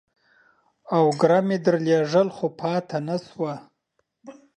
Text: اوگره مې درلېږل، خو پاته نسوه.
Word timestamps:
اوگره 0.95 1.39
مې 1.47 1.57
درلېږل، 1.65 2.27
خو 2.35 2.45
پاته 2.59 2.97
نسوه. 3.07 3.53